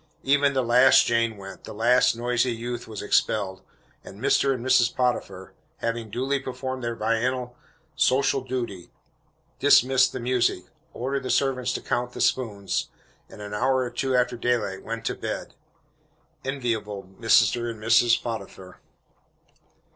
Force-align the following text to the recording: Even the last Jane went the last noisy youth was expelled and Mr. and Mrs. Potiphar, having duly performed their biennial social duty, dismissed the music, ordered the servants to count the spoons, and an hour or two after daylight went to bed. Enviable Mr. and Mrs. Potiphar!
Even 0.23 0.53
the 0.53 0.63
last 0.63 1.05
Jane 1.05 1.37
went 1.37 1.63
the 1.63 1.75
last 1.75 2.15
noisy 2.15 2.51
youth 2.53 2.87
was 2.87 3.03
expelled 3.03 3.61
and 4.03 4.19
Mr. 4.19 4.51
and 4.51 4.65
Mrs. 4.65 4.95
Potiphar, 4.95 5.53
having 5.77 6.09
duly 6.09 6.39
performed 6.39 6.83
their 6.83 6.95
biennial 6.95 7.55
social 7.95 8.41
duty, 8.43 8.89
dismissed 9.59 10.11
the 10.11 10.19
music, 10.19 10.63
ordered 10.91 11.21
the 11.21 11.29
servants 11.29 11.71
to 11.73 11.81
count 11.81 12.13
the 12.13 12.19
spoons, 12.21 12.89
and 13.29 13.43
an 13.43 13.53
hour 13.53 13.75
or 13.83 13.91
two 13.91 14.15
after 14.15 14.35
daylight 14.35 14.81
went 14.83 15.05
to 15.05 15.13
bed. 15.13 15.53
Enviable 16.43 17.03
Mr. 17.03 17.69
and 17.69 17.79
Mrs. 17.79 18.19
Potiphar! 18.19 18.79